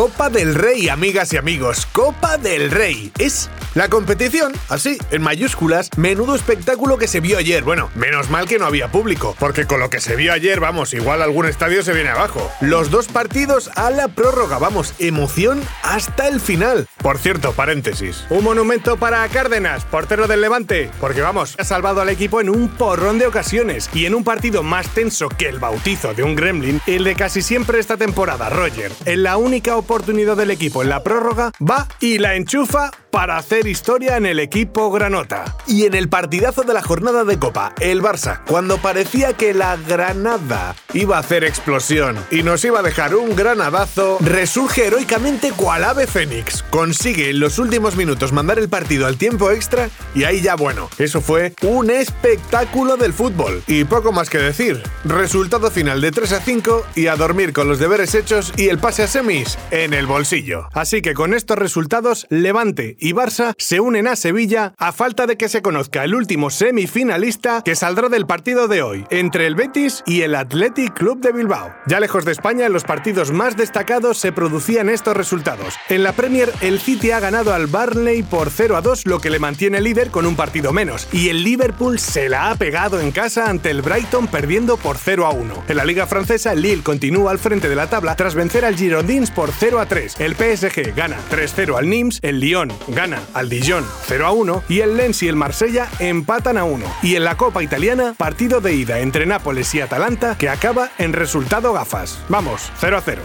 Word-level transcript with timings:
Copa 0.00 0.30
del 0.30 0.54
Rey, 0.54 0.88
amigas 0.88 1.30
y 1.34 1.36
amigos. 1.36 1.84
Copa 1.92 2.38
del 2.38 2.70
Rey. 2.70 3.12
Es 3.18 3.50
la 3.74 3.90
competición, 3.90 4.50
así, 4.70 4.96
en 5.10 5.20
mayúsculas, 5.20 5.90
menudo 5.98 6.34
espectáculo 6.34 6.96
que 6.96 7.06
se 7.06 7.20
vio 7.20 7.36
ayer. 7.36 7.62
Bueno, 7.62 7.90
menos 7.94 8.30
mal 8.30 8.48
que 8.48 8.58
no 8.58 8.64
había 8.64 8.90
público, 8.90 9.36
porque 9.38 9.66
con 9.66 9.78
lo 9.78 9.90
que 9.90 10.00
se 10.00 10.16
vio 10.16 10.32
ayer, 10.32 10.58
vamos, 10.58 10.94
igual 10.94 11.20
algún 11.20 11.44
estadio 11.44 11.82
se 11.82 11.92
viene 11.92 12.08
abajo. 12.08 12.50
Los 12.62 12.90
dos 12.90 13.08
partidos 13.08 13.70
a 13.76 13.90
la 13.90 14.08
prórroga, 14.08 14.58
vamos, 14.58 14.94
emoción 14.98 15.60
hasta 15.82 16.28
el 16.28 16.40
final. 16.40 16.88
Por 17.02 17.18
cierto, 17.18 17.52
paréntesis. 17.52 18.24
Un 18.30 18.42
monumento 18.42 18.96
para 18.96 19.28
Cárdenas, 19.28 19.84
portero 19.84 20.26
del 20.26 20.40
Levante, 20.40 20.90
porque 20.98 21.20
vamos, 21.20 21.56
ha 21.58 21.64
salvado 21.64 22.00
al 22.00 22.08
equipo 22.08 22.40
en 22.40 22.48
un 22.48 22.70
porrón 22.70 23.18
de 23.18 23.26
ocasiones 23.26 23.90
y 23.92 24.06
en 24.06 24.14
un 24.14 24.24
partido 24.24 24.62
más 24.62 24.88
tenso 24.88 25.28
que 25.28 25.50
el 25.50 25.58
bautizo 25.58 26.14
de 26.14 26.22
un 26.22 26.36
gremlin, 26.36 26.80
el 26.86 27.04
de 27.04 27.14
casi 27.14 27.42
siempre 27.42 27.78
esta 27.78 27.98
temporada, 27.98 28.48
Roger. 28.48 28.90
En 29.04 29.24
la 29.24 29.36
única 29.36 29.76
oportunidad 29.76 29.89
del 30.36 30.52
equipo. 30.52 30.82
En 30.82 30.88
la 30.88 31.02
prórroga, 31.02 31.50
va 31.60 31.88
y 32.00 32.18
la 32.18 32.36
enchufa 32.36 32.92
para 33.10 33.36
hacer 33.36 33.66
historia 33.66 34.16
en 34.16 34.26
el 34.26 34.38
equipo 34.38 34.90
Granota. 34.90 35.56
Y 35.66 35.84
en 35.84 35.94
el 35.94 36.08
partidazo 36.08 36.62
de 36.62 36.74
la 36.74 36.82
jornada 36.82 37.24
de 37.24 37.38
Copa, 37.38 37.74
el 37.80 38.02
Barça, 38.02 38.40
cuando 38.46 38.78
parecía 38.78 39.32
que 39.32 39.54
la 39.54 39.76
Granada 39.76 40.74
iba 40.94 41.16
a 41.16 41.20
hacer 41.20 41.44
explosión 41.44 42.16
y 42.30 42.42
nos 42.42 42.64
iba 42.64 42.80
a 42.80 42.82
dejar 42.82 43.14
un 43.14 43.36
granadazo, 43.36 44.18
resurge 44.20 44.86
heroicamente 44.86 45.52
cual 45.52 45.84
ave 45.84 46.06
fénix. 46.06 46.62
Consigue 46.64 47.30
en 47.30 47.40
los 47.40 47.58
últimos 47.58 47.96
minutos 47.96 48.32
mandar 48.32 48.58
el 48.58 48.68
partido 48.68 49.06
al 49.06 49.16
tiempo 49.16 49.50
extra 49.50 49.90
y 50.14 50.24
ahí 50.24 50.40
ya 50.40 50.54
bueno, 50.54 50.88
eso 50.98 51.20
fue 51.20 51.54
un 51.62 51.90
espectáculo 51.90 52.96
del 52.96 53.12
fútbol. 53.12 53.62
Y 53.66 53.84
poco 53.84 54.12
más 54.12 54.30
que 54.30 54.38
decir. 54.38 54.82
Resultado 55.04 55.70
final 55.70 56.00
de 56.00 56.12
3 56.12 56.32
a 56.32 56.40
5 56.40 56.86
y 56.94 57.06
a 57.06 57.16
dormir 57.16 57.52
con 57.52 57.68
los 57.68 57.78
deberes 57.78 58.14
hechos 58.14 58.52
y 58.56 58.68
el 58.68 58.78
pase 58.78 59.02
a 59.02 59.06
semis 59.06 59.58
en 59.70 59.94
el 59.94 60.06
bolsillo. 60.06 60.68
Así 60.72 61.02
que 61.02 61.14
con 61.14 61.34
estos 61.34 61.58
resultados, 61.58 62.26
Levante 62.30 62.96
y 63.00 63.12
Barça 63.12 63.54
se 63.56 63.80
unen 63.80 64.06
a 64.06 64.16
Sevilla 64.16 64.74
a 64.76 64.92
falta 64.92 65.26
de 65.26 65.36
que 65.36 65.48
se 65.48 65.62
conozca 65.62 66.04
el 66.04 66.14
último 66.14 66.50
semifinalista 66.50 67.62
que 67.64 67.74
saldrá 67.74 68.08
del 68.08 68.26
partido 68.26 68.68
de 68.68 68.82
hoy, 68.82 69.06
entre 69.10 69.46
el 69.46 69.54
Betis 69.54 70.02
y 70.06 70.22
el 70.22 70.34
Athletic 70.34 70.94
Club 70.94 71.20
de 71.20 71.32
Bilbao. 71.32 71.74
Ya 71.86 72.00
lejos 72.00 72.24
de 72.24 72.32
España, 72.32 72.66
en 72.66 72.72
los 72.72 72.84
partidos 72.84 73.32
más 73.32 73.56
destacados 73.56 74.18
se 74.18 74.32
producían 74.32 74.88
estos 74.88 75.16
resultados. 75.16 75.74
En 75.88 76.02
la 76.02 76.12
Premier, 76.12 76.52
el 76.60 76.78
City 76.78 77.10
ha 77.10 77.20
ganado 77.20 77.54
al 77.54 77.66
Barnley 77.66 78.22
por 78.22 78.50
0 78.50 78.76
a 78.76 78.82
2, 78.82 79.06
lo 79.06 79.20
que 79.20 79.30
le 79.30 79.38
mantiene 79.38 79.80
líder 79.80 80.10
con 80.10 80.26
un 80.26 80.36
partido 80.36 80.72
menos, 80.72 81.08
y 81.12 81.28
el 81.28 81.42
Liverpool 81.42 81.98
se 81.98 82.28
la 82.28 82.50
ha 82.50 82.54
pegado 82.56 83.00
en 83.00 83.10
casa 83.10 83.48
ante 83.48 83.70
el 83.70 83.82
Brighton 83.82 84.26
perdiendo 84.26 84.76
por 84.76 84.98
0 84.98 85.26
a 85.26 85.30
1. 85.30 85.64
En 85.68 85.76
la 85.76 85.84
Liga 85.84 86.06
Francesa, 86.06 86.54
Lille 86.54 86.82
continúa 86.82 87.30
al 87.30 87.38
frente 87.38 87.68
de 87.68 87.76
la 87.76 87.88
tabla 87.88 88.16
tras 88.16 88.34
vencer 88.34 88.64
al 88.64 88.76
Girondins 88.76 89.30
por 89.30 89.52
0 89.52 89.80
a 89.80 89.86
3. 89.86 90.16
El 90.20 90.34
PSG 90.34 90.94
gana 90.94 91.16
3-0 91.30 91.78
al 91.78 91.88
Nims, 91.88 92.18
el 92.22 92.40
Lyon 92.40 92.70
gana 92.94 93.20
al 93.34 93.48
Dijon 93.48 93.84
0 94.06 94.26
a 94.26 94.32
1 94.32 94.64
y 94.68 94.80
el 94.80 94.96
Lens 94.96 95.22
y 95.22 95.28
el 95.28 95.36
Marsella 95.36 95.88
empatan 95.98 96.58
a 96.58 96.64
1. 96.64 96.84
Y 97.02 97.16
en 97.16 97.24
la 97.24 97.36
Copa 97.36 97.62
Italiana, 97.62 98.14
partido 98.16 98.60
de 98.60 98.74
ida 98.74 99.00
entre 99.00 99.26
Nápoles 99.26 99.74
y 99.74 99.80
Atalanta 99.80 100.36
que 100.36 100.48
acaba 100.48 100.90
en 100.98 101.12
resultado 101.12 101.72
gafas. 101.72 102.18
Vamos, 102.28 102.70
0 102.78 102.96
a 102.96 103.00
0. 103.00 103.22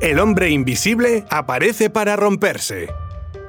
El 0.00 0.18
hombre 0.18 0.50
invisible 0.50 1.24
aparece 1.30 1.88
para 1.88 2.16
romperse. 2.16 2.88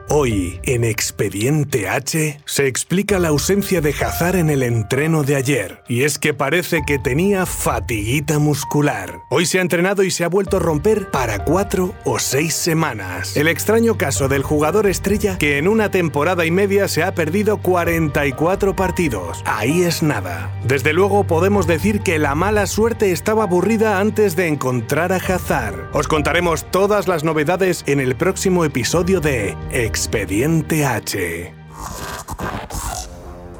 Hoy, 0.07 0.59
en 0.63 0.83
Expediente 0.83 1.89
H, 1.89 2.39
se 2.45 2.67
explica 2.67 3.17
la 3.17 3.29
ausencia 3.29 3.81
de 3.81 3.89
Hazard 3.89 4.35
en 4.35 4.51
el 4.51 4.61
entreno 4.61 5.23
de 5.23 5.35
ayer, 5.35 5.81
y 5.87 6.03
es 6.03 6.19
que 6.19 6.35
parece 6.35 6.83
que 6.85 6.99
tenía 6.99 7.47
fatiguita 7.47 8.37
muscular. 8.37 9.21
Hoy 9.31 9.47
se 9.47 9.57
ha 9.57 9.61
entrenado 9.61 10.03
y 10.03 10.11
se 10.11 10.23
ha 10.23 10.29
vuelto 10.29 10.57
a 10.57 10.59
romper 10.59 11.09
para 11.09 11.43
cuatro 11.43 11.95
o 12.03 12.19
seis 12.19 12.53
semanas. 12.53 13.35
El 13.35 13.47
extraño 13.47 13.97
caso 13.97 14.27
del 14.27 14.43
jugador 14.43 14.85
estrella 14.85 15.39
que 15.39 15.57
en 15.57 15.67
una 15.67 15.89
temporada 15.89 16.45
y 16.45 16.51
media 16.51 16.87
se 16.87 17.01
ha 17.01 17.15
perdido 17.15 17.57
44 17.57 18.75
partidos. 18.75 19.41
Ahí 19.45 19.81
es 19.81 20.03
nada. 20.03 20.51
Desde 20.67 20.93
luego 20.93 21.25
podemos 21.25 21.65
decir 21.65 22.01
que 22.01 22.19
la 22.19 22.35
mala 22.35 22.67
suerte 22.67 23.11
estaba 23.11 23.45
aburrida 23.45 23.99
antes 23.99 24.35
de 24.35 24.49
encontrar 24.49 25.11
a 25.11 25.17
Hazard. 25.17 25.89
Os 25.93 26.07
contaremos 26.07 26.69
todas 26.69 27.07
las 27.07 27.23
novedades 27.23 27.83
en 27.87 27.99
el 27.99 28.15
próximo 28.15 28.65
episodio 28.65 29.19
de 29.19 29.57
Expediente 29.95 30.85
H. 30.85 31.53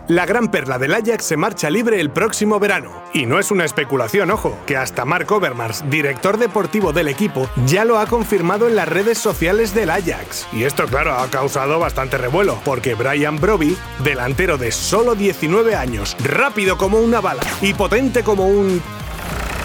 La 0.10 0.26
gran 0.26 0.52
perla 0.52 0.78
del 0.78 0.94
Ajax 0.94 1.24
se 1.24 1.38
marcha 1.38 1.70
libre 1.70 2.02
el 2.02 2.10
próximo 2.10 2.60
verano. 2.60 2.92
Y 3.14 3.26
no 3.26 3.40
es 3.40 3.52
una 3.52 3.64
especulación, 3.64 4.30
ojo, 4.32 4.58
que 4.66 4.76
hasta 4.76 5.06
Mark 5.06 5.32
Overmars, 5.32 5.90
director 5.90 6.38
deportivo 6.38 6.92
del 6.92 7.08
equipo, 7.08 7.50
ya 7.66 7.86
lo 7.86 8.00
ha 8.00 8.08
confirmado 8.08 8.68
en 8.68 8.76
las 8.76 8.90
redes 8.90 9.18
sociales 9.18 9.74
del 9.74 9.90
Ajax. 9.90 10.46
Y 10.52 10.66
esto, 10.66 10.88
claro, 10.88 11.14
ha 11.14 11.30
causado 11.30 11.80
bastante 11.80 12.18
revuelo, 12.18 12.60
porque 12.66 12.96
Brian 12.96 13.40
Broby, 13.40 13.78
delantero 14.04 14.58
de 14.58 14.74
solo 14.74 15.16
19 15.16 15.74
años, 15.74 16.18
rápido 16.22 16.78
como 16.78 17.00
una 17.00 17.22
bala 17.22 17.44
y 17.62 17.74
potente 17.74 18.24
como 18.24 18.46
un... 18.46 18.82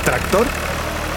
¿Tractor? 0.05 0.47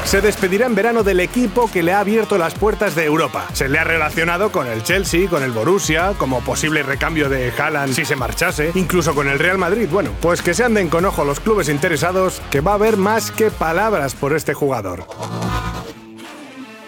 Se 0.05 0.21
despedirá 0.21 0.65
en 0.65 0.75
verano 0.75 1.03
del 1.03 1.19
equipo 1.19 1.69
que 1.71 1.83
le 1.83 1.93
ha 1.93 1.99
abierto 1.99 2.37
las 2.37 2.53
puertas 2.53 2.95
de 2.95 3.05
Europa. 3.05 3.45
Se 3.53 3.69
le 3.69 3.79
ha 3.79 3.83
relacionado 3.83 4.51
con 4.51 4.67
el 4.67 4.83
Chelsea, 4.83 5.29
con 5.29 5.43
el 5.43 5.51
Borussia, 5.51 6.13
como 6.17 6.41
posible 6.41 6.83
recambio 6.83 7.29
de 7.29 7.51
Haaland 7.51 7.93
si 7.93 8.05
se 8.05 8.15
marchase, 8.15 8.71
incluso 8.75 9.15
con 9.15 9.27
el 9.27 9.39
Real 9.39 9.57
Madrid. 9.57 9.87
Bueno, 9.91 10.11
pues 10.21 10.41
que 10.41 10.53
se 10.53 10.63
anden 10.63 10.89
con 10.89 11.05
ojo 11.05 11.25
los 11.25 11.39
clubes 11.39 11.69
interesados, 11.69 12.41
que 12.51 12.61
va 12.61 12.71
a 12.71 12.75
haber 12.75 12.97
más 12.97 13.31
que 13.31 13.51
palabras 13.51 14.15
por 14.15 14.35
este 14.35 14.53
jugador 14.53 15.05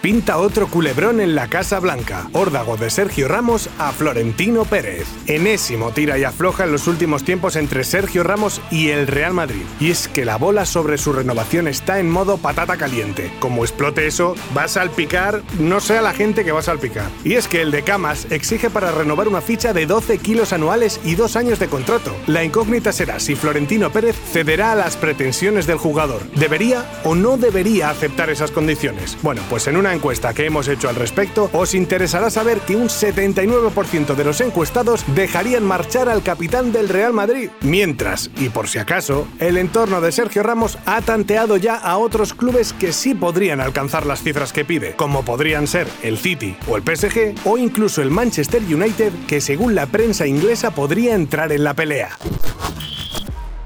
pinta 0.06 0.38
otro 0.38 0.68
culebrón 0.68 1.20
en 1.20 1.34
la 1.34 1.48
Casa 1.48 1.80
Blanca. 1.80 2.30
Órdago 2.32 2.78
de 2.78 2.92
Sergio 2.92 3.28
Ramos 3.28 3.72
a 3.80 3.92
Florentino 3.92 4.64
Pérez. 4.64 5.08
Enésimo 5.26 5.90
tira 5.94 6.20
y 6.20 6.24
afloja 6.24 6.66
en 6.66 6.72
los 6.72 6.86
últimos 6.86 7.24
tiempos 7.24 7.56
entre 7.56 7.84
Sergio 7.84 8.22
Ramos 8.22 8.62
y 8.70 8.90
el 8.90 9.08
Real 9.08 9.34
Madrid. 9.34 9.64
Y 9.80 9.90
es 9.90 10.08
que 10.08 10.24
la 10.24 10.36
bola 10.36 10.68
sobre 10.68 11.00
su 11.00 11.12
renovación 11.12 11.68
está 11.68 11.98
en 11.98 12.08
modo 12.08 12.38
patata 12.38 12.78
caliente. 12.78 13.32
Como 13.40 13.64
explote 13.64 14.06
eso, 14.06 14.36
va 14.56 14.66
a 14.66 14.68
salpicar, 14.68 15.42
no 15.58 15.80
sé 15.80 15.98
a 15.98 16.04
la 16.04 16.14
gente 16.14 16.46
que 16.46 16.52
va 16.52 16.60
a 16.60 16.62
salpicar. 16.62 17.10
Y 17.24 17.34
es 17.34 17.48
que 17.48 17.64
el 17.64 17.72
de 17.72 17.82
Camas 17.82 18.28
exige 18.30 18.70
para 18.70 18.92
renovar 18.92 19.28
una 19.28 19.42
ficha 19.42 19.74
de 19.74 19.88
12 19.88 20.20
kilos 20.20 20.54
anuales 20.54 21.00
y 21.04 21.16
dos 21.16 21.36
años 21.36 21.58
de 21.58 21.68
contrato. 21.68 22.16
La 22.28 22.44
incógnita 22.44 22.92
será 22.92 23.20
si 23.20 23.34
Florentino 23.34 23.92
Pérez 23.92 24.16
cederá 24.32 24.74
a 24.74 24.76
las 24.76 24.98
pretensiones 24.98 25.66
del 25.66 25.80
jugador. 25.80 26.22
¿Debería 26.36 26.86
o 27.04 27.16
no 27.16 27.38
debería 27.38 27.90
aceptar 27.90 28.30
esas 28.30 28.52
condiciones? 28.52 29.18
Bueno, 29.24 29.42
pues 29.50 29.66
en 29.66 29.78
una 29.78 29.95
encuesta 29.96 30.34
que 30.34 30.46
hemos 30.46 30.68
hecho 30.68 30.90
al 30.90 30.96
respecto, 30.96 31.50
os 31.54 31.74
interesará 31.74 32.30
saber 32.30 32.60
que 32.60 32.76
un 32.76 32.90
79% 32.90 34.16
de 34.16 34.24
los 34.24 34.42
encuestados 34.42 35.04
dejarían 35.16 35.66
marchar 35.66 36.10
al 36.10 36.22
capitán 36.22 36.72
del 36.72 36.90
Real 36.90 37.14
Madrid. 37.14 37.50
Mientras, 37.62 38.30
y 38.38 38.50
por 38.50 38.68
si 38.68 38.78
acaso, 38.78 39.28
el 39.40 39.58
entorno 39.58 40.02
de 40.02 40.12
Sergio 40.12 40.44
Ramos 40.44 40.78
ha 40.86 41.02
tanteado 41.02 41.58
ya 41.58 41.76
a 41.76 41.98
otros 41.98 42.34
clubes 42.34 42.74
que 42.74 42.94
sí 42.94 43.16
podrían 43.16 43.62
alcanzar 43.62 44.06
las 44.06 44.22
cifras 44.22 44.54
que 44.54 44.66
pide, 44.66 44.94
como 44.96 45.26
podrían 45.26 45.68
ser 45.68 45.88
el 46.04 46.18
City 46.18 46.56
o 46.68 46.78
el 46.78 46.84
PSG 46.84 47.36
o 47.46 47.58
incluso 47.58 48.02
el 48.02 48.12
Manchester 48.12 48.62
United, 48.62 49.12
que 49.28 49.42
según 49.42 49.74
la 49.74 49.88
prensa 49.88 50.28
inglesa 50.28 50.72
podría 50.72 51.16
entrar 51.16 51.52
en 51.52 51.64
la 51.64 51.74
pelea 51.74 52.10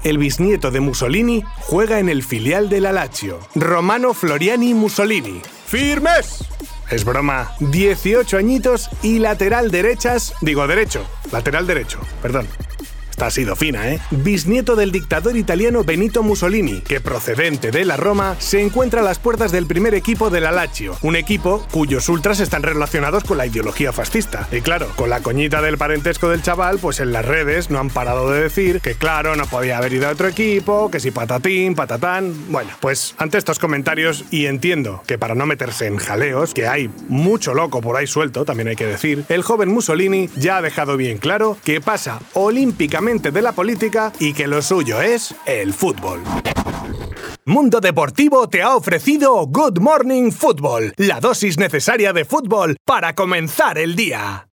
el 0.04 0.18
bisnieto 0.18 0.70
de 0.70 0.80
Mussolini 0.80 1.44
juega 1.58 1.98
en 1.98 2.08
el 2.08 2.22
filial 2.22 2.68
del 2.68 2.84
Lazio. 2.84 3.38
Romano 3.54 4.14
Floriani 4.14 4.74
Mussolini. 4.74 5.42
¡Firmes! 5.70 6.44
Es 6.90 7.04
broma. 7.04 7.52
18 7.60 8.36
añitos 8.36 8.90
y 9.02 9.20
lateral 9.20 9.70
derechas. 9.70 10.34
Digo 10.40 10.66
derecho. 10.66 11.06
Lateral 11.30 11.68
derecho. 11.68 12.00
Perdón 12.20 12.48
ha 13.26 13.30
sido 13.30 13.56
fina, 13.56 13.90
¿eh? 13.90 14.00
Bisnieto 14.10 14.76
del 14.76 14.92
dictador 14.92 15.36
italiano 15.36 15.84
Benito 15.84 16.22
Mussolini, 16.22 16.80
que 16.80 17.00
procedente 17.00 17.70
de 17.70 17.84
la 17.84 17.96
Roma, 17.96 18.36
se 18.38 18.60
encuentra 18.60 19.00
a 19.00 19.04
las 19.04 19.18
puertas 19.18 19.52
del 19.52 19.66
primer 19.66 19.94
equipo 19.94 20.30
de 20.30 20.40
la 20.40 20.52
Lazio, 20.52 20.96
un 21.02 21.16
equipo 21.16 21.66
cuyos 21.70 22.08
ultras 22.08 22.40
están 22.40 22.62
relacionados 22.62 23.24
con 23.24 23.38
la 23.38 23.46
ideología 23.46 23.92
fascista. 23.92 24.48
Y 24.52 24.60
claro, 24.60 24.88
con 24.96 25.10
la 25.10 25.20
coñita 25.20 25.60
del 25.62 25.78
parentesco 25.78 26.28
del 26.28 26.42
chaval, 26.42 26.78
pues 26.78 27.00
en 27.00 27.12
las 27.12 27.24
redes 27.24 27.70
no 27.70 27.78
han 27.78 27.90
parado 27.90 28.30
de 28.30 28.42
decir 28.42 28.80
que 28.80 28.94
claro, 28.94 29.36
no 29.36 29.46
podía 29.46 29.78
haber 29.78 29.92
ido 29.92 30.08
a 30.08 30.12
otro 30.12 30.28
equipo, 30.28 30.90
que 30.90 31.00
si 31.00 31.10
patatín, 31.10 31.74
patatán. 31.74 32.34
Bueno, 32.48 32.70
pues 32.80 33.14
ante 33.18 33.38
estos 33.38 33.58
comentarios, 33.58 34.24
y 34.30 34.46
entiendo 34.46 35.02
que 35.06 35.18
para 35.18 35.34
no 35.34 35.46
meterse 35.46 35.86
en 35.86 35.96
jaleos, 35.96 36.54
que 36.54 36.66
hay 36.66 36.90
mucho 37.08 37.54
loco 37.54 37.80
por 37.80 37.96
ahí 37.96 38.06
suelto, 38.06 38.44
también 38.44 38.68
hay 38.68 38.76
que 38.76 38.86
decir, 38.86 39.24
el 39.28 39.42
joven 39.42 39.68
Mussolini 39.68 40.28
ya 40.36 40.58
ha 40.58 40.62
dejado 40.62 40.96
bien 40.96 41.18
claro 41.18 41.56
que 41.64 41.80
pasa 41.80 42.20
olímpicamente 42.34 43.09
de 43.10 43.42
la 43.42 43.50
política 43.50 44.12
y 44.20 44.32
que 44.32 44.46
lo 44.46 44.62
suyo 44.62 45.00
es 45.02 45.34
el 45.44 45.74
fútbol. 45.74 46.22
Mundo 47.44 47.80
Deportivo 47.80 48.48
te 48.48 48.62
ha 48.62 48.76
ofrecido 48.76 49.44
Good 49.48 49.80
Morning 49.80 50.30
Football, 50.30 50.94
la 50.96 51.18
dosis 51.18 51.58
necesaria 51.58 52.12
de 52.12 52.24
fútbol 52.24 52.76
para 52.84 53.16
comenzar 53.16 53.78
el 53.78 53.96
día. 53.96 54.46